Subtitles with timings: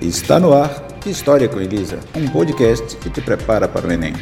[0.00, 4.14] Está no ar História com Elisa, um podcast que te prepara para o Enem.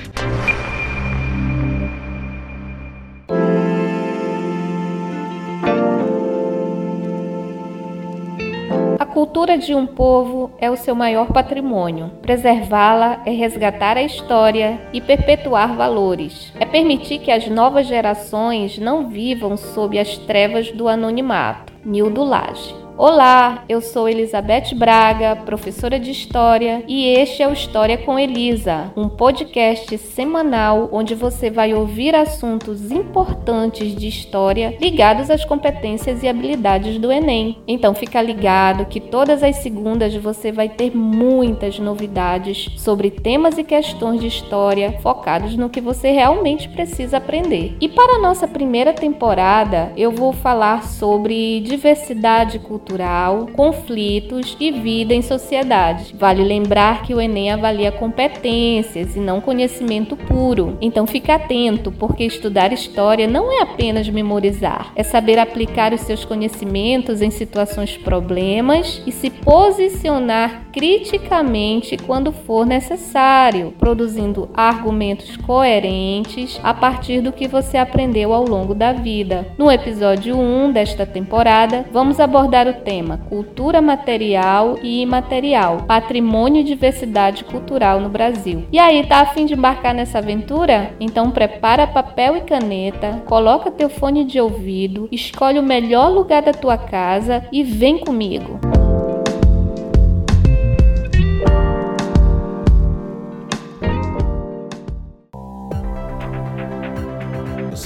[8.98, 12.10] A cultura de um povo é o seu maior patrimônio.
[12.22, 16.52] Preservá-la é resgatar a história e perpetuar valores.
[16.58, 21.72] É permitir que as novas gerações não vivam sob as trevas do anonimato.
[21.84, 22.77] Nildo Lage.
[23.00, 28.92] Olá, eu sou Elizabeth Braga, professora de História, e este é o História com Elisa,
[28.96, 36.28] um podcast semanal onde você vai ouvir assuntos importantes de história ligados às competências e
[36.28, 37.58] habilidades do Enem.
[37.68, 43.62] Então fica ligado que todas as segundas você vai ter muitas novidades sobre temas e
[43.62, 47.76] questões de história focados no que você realmente precisa aprender.
[47.80, 54.70] E para a nossa primeira temporada, eu vou falar sobre diversidade cultural cultural, conflitos e
[54.70, 56.14] vida em sociedade.
[56.18, 60.78] Vale lembrar que o Enem avalia competências e não conhecimento puro.
[60.80, 66.24] Então fique atento, porque estudar história não é apenas memorizar, é saber aplicar os seus
[66.24, 76.72] conhecimentos em situações problemas e se posicionar criticamente quando for necessário, produzindo argumentos coerentes a
[76.72, 79.46] partir do que você aprendeu ao longo da vida.
[79.58, 86.64] No episódio 1 desta temporada, vamos abordar o tema Cultura Material e Imaterial, Patrimônio e
[86.64, 88.64] Diversidade Cultural no Brasil.
[88.72, 90.92] E aí, tá a fim de embarcar nessa aventura?
[90.98, 96.52] Então prepara papel e caneta, coloca teu fone de ouvido, escolhe o melhor lugar da
[96.52, 98.58] tua casa e vem comigo.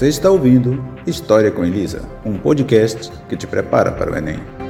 [0.03, 4.62] Você está ouvindo História com Elisa, um podcast que te prepara para o Enem.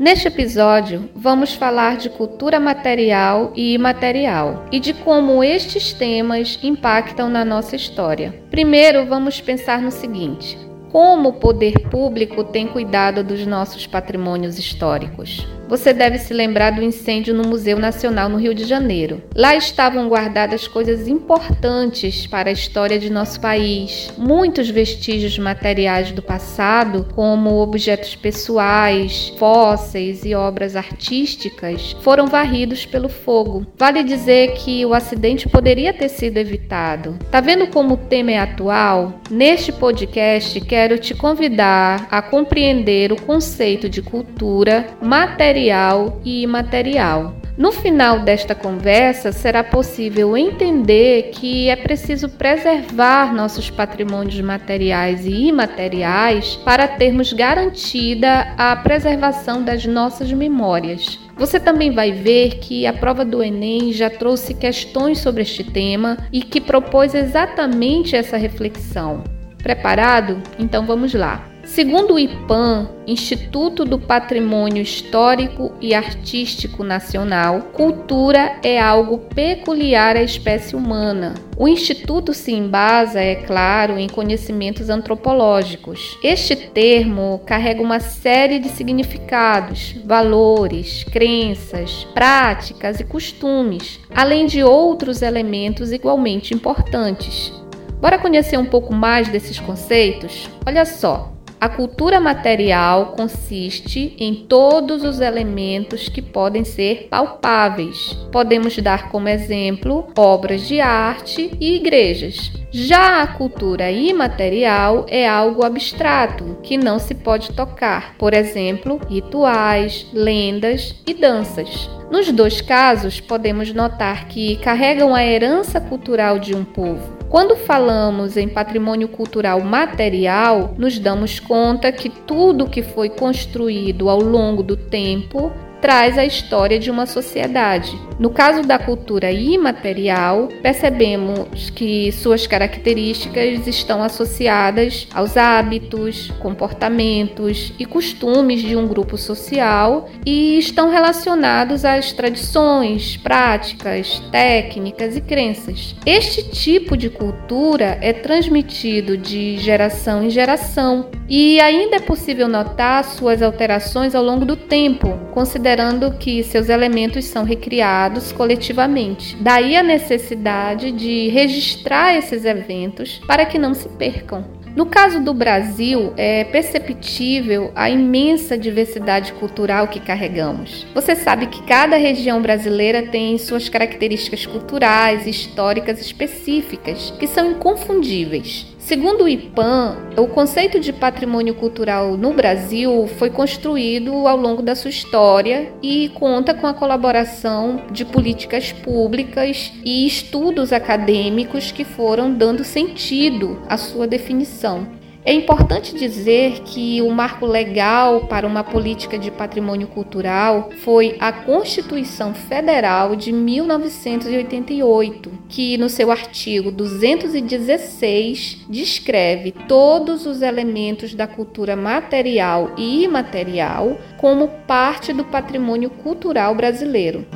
[0.00, 7.28] Neste episódio, vamos falar de cultura material e imaterial e de como estes temas impactam
[7.28, 8.42] na nossa história.
[8.50, 10.56] Primeiro, vamos pensar no seguinte:
[10.90, 15.46] como o poder público tem cuidado dos nossos patrimônios históricos?
[15.70, 19.22] Você deve se lembrar do incêndio no Museu Nacional no Rio de Janeiro.
[19.36, 24.12] Lá estavam guardadas coisas importantes para a história de nosso país.
[24.18, 33.08] Muitos vestígios materiais do passado, como objetos pessoais, fósseis e obras artísticas, foram varridos pelo
[33.08, 33.64] fogo.
[33.78, 37.16] Vale dizer que o acidente poderia ter sido evitado.
[37.30, 39.20] Tá vendo como o tema é atual?
[39.30, 47.40] Neste podcast, quero te convidar a compreender o conceito de cultura material e imaterial.
[47.60, 55.48] No final desta conversa, será possível entender que é preciso preservar nossos patrimônios materiais e
[55.48, 61.18] imateriais para termos garantida a preservação das nossas memórias.
[61.36, 66.16] Você também vai ver que a prova do Enem já trouxe questões sobre este tema
[66.32, 69.22] e que propôs exatamente essa reflexão.
[69.62, 70.42] Preparado?
[70.58, 71.50] Então vamos lá.
[71.64, 80.22] Segundo o IPAM, Instituto do Patrimônio Histórico e Artístico Nacional, cultura é algo peculiar à
[80.22, 81.34] espécie humana.
[81.56, 86.18] O Instituto se embasa, é claro, em conhecimentos antropológicos.
[86.24, 95.22] Este termo carrega uma série de significados, valores, crenças, práticas e costumes, além de outros
[95.22, 97.52] elementos igualmente importantes.
[98.00, 100.48] Bora conhecer um pouco mais desses conceitos?
[100.66, 101.32] Olha só.
[101.60, 108.16] A cultura material consiste em todos os elementos que podem ser palpáveis.
[108.32, 112.50] Podemos dar como exemplo obras de arte e igrejas.
[112.70, 120.06] Já a cultura imaterial é algo abstrato que não se pode tocar, por exemplo, rituais,
[120.14, 121.90] lendas e danças.
[122.10, 127.19] Nos dois casos, podemos notar que carregam a herança cultural de um povo.
[127.30, 134.20] Quando falamos em patrimônio cultural material, nos damos conta que tudo que foi construído ao
[134.20, 137.98] longo do tempo traz a história de uma sociedade.
[138.18, 147.86] No caso da cultura imaterial, percebemos que suas características estão associadas aos hábitos, comportamentos e
[147.86, 155.94] costumes de um grupo social e estão relacionados às tradições, práticas, técnicas e crenças.
[156.04, 163.04] Este tipo de cultura é transmitido de geração em geração E ainda é possível notar
[163.04, 169.36] suas alterações ao longo do tempo, considerando que seus elementos são recriados coletivamente.
[169.40, 174.44] Daí a necessidade de registrar esses eventos para que não se percam.
[174.74, 180.86] No caso do Brasil, é perceptível a imensa diversidade cultural que carregamos.
[180.94, 187.50] Você sabe que cada região brasileira tem suas características culturais e históricas específicas, que são
[187.50, 188.66] inconfundíveis.
[188.90, 194.74] Segundo o IPAM, o conceito de patrimônio cultural no Brasil foi construído ao longo da
[194.74, 202.34] sua história e conta com a colaboração de políticas públicas e estudos acadêmicos que foram
[202.34, 204.99] dando sentido à sua definição.
[205.22, 211.30] É importante dizer que o marco legal para uma política de patrimônio cultural foi a
[211.30, 221.76] Constituição Federal de 1988, que no seu artigo 216 descreve todos os elementos da cultura
[221.76, 227.26] material e imaterial como parte do patrimônio cultural brasileiro.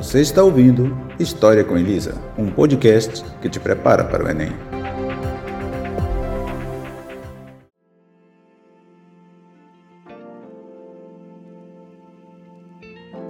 [0.00, 4.50] Você está ouvindo História com Elisa, um podcast que te prepara para o Enem.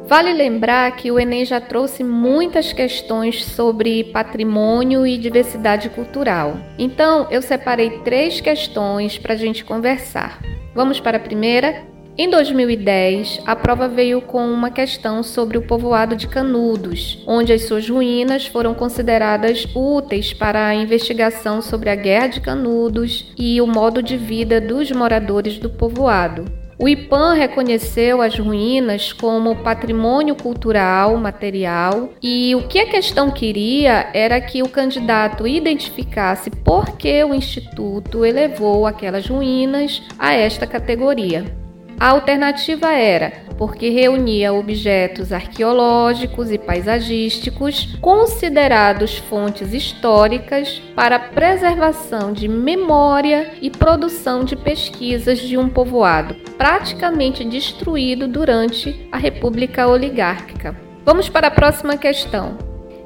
[0.06, 6.56] Vale lembrar que o Enem já trouxe muitas questões sobre patrimônio e diversidade cultural.
[6.78, 10.40] Então, eu separei três questões para a gente conversar.
[10.73, 11.90] Vamos para a primeira?
[12.18, 17.62] Em 2010, a prova veio com uma questão sobre o povoado de Canudos, onde as
[17.62, 23.66] suas ruínas foram consideradas úteis para a investigação sobre a Guerra de Canudos e o
[23.66, 26.44] modo de vida dos moradores do povoado.
[26.78, 34.08] O IPAM reconheceu as ruínas como patrimônio cultural material e o que a questão queria
[34.14, 41.59] era que o candidato identificasse por que o Instituto elevou aquelas ruínas a esta categoria.
[42.00, 52.49] A alternativa era porque reunia objetos arqueológicos e paisagísticos considerados fontes históricas para preservação de
[52.49, 60.75] memória e produção de pesquisas de um povoado praticamente destruído durante a República Oligárquica.
[61.05, 62.56] Vamos para a próxima questão.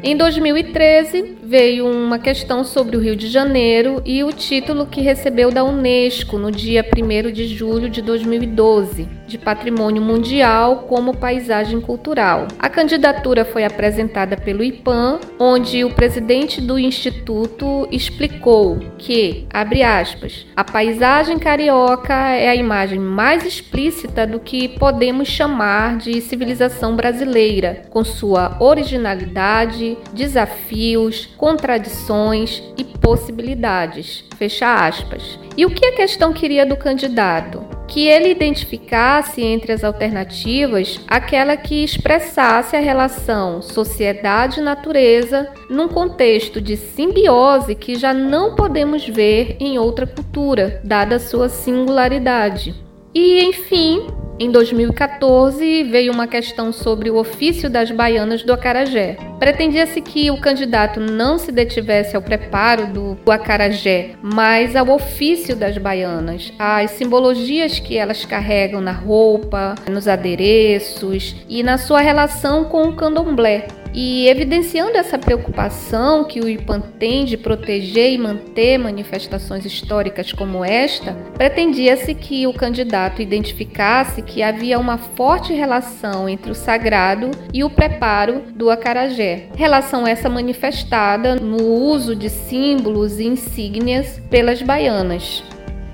[0.05, 5.51] Em 2013, veio uma questão sobre o Rio de Janeiro e o título que recebeu
[5.51, 12.49] da Unesco no dia 1 de julho de 2012, de Patrimônio Mundial como Paisagem Cultural.
[12.59, 20.47] A candidatura foi apresentada pelo IPAM, onde o presidente do instituto explicou que, abre aspas,
[20.57, 27.83] a paisagem carioca é a imagem mais explícita do que podemos chamar de civilização brasileira,
[27.91, 34.25] com sua originalidade desafios, contradições e possibilidades.
[34.39, 35.39] Fecha aspas.
[35.55, 37.63] E o que a questão queria do candidato?
[37.87, 46.79] Que ele identificasse entre as alternativas aquela que expressasse a relação sociedade-natureza num contexto de
[46.79, 52.75] simbiose que já não podemos ver em outra cultura, dada sua singularidade.
[53.15, 54.07] E, enfim,
[54.39, 59.17] em 2014, veio uma questão sobre o ofício das baianas do acarajé.
[59.39, 65.79] Pretendia-se que o candidato não se detivesse ao preparo do acarajé, mas ao ofício das
[65.79, 72.89] baianas, às simbologias que elas carregam na roupa, nos adereços e na sua relação com
[72.89, 73.69] o candomblé.
[73.95, 80.65] E evidenciando essa preocupação que o IPAN tem de proteger e manter manifestações históricas como
[80.65, 87.63] esta, pretendia-se que o candidato identificasse que havia uma forte relação entre o sagrado e
[87.63, 89.47] o preparo do acarajé.
[89.55, 95.45] Relação essa manifestada no uso de símbolos e insígnias pelas baianas.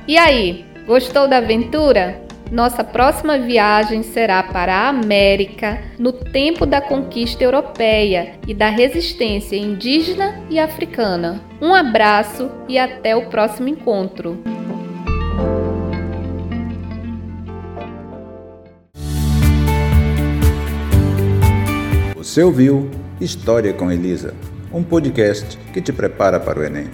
[0.08, 2.29] E aí, gostou da aventura?
[2.50, 9.54] Nossa próxima viagem será para a América no tempo da conquista europeia e da resistência
[9.54, 11.40] indígena e africana.
[11.62, 14.42] Um abraço e até o próximo encontro.
[22.16, 22.90] Você ouviu
[23.20, 24.34] História com Elisa,
[24.72, 26.88] um podcast que te prepara para o Enem.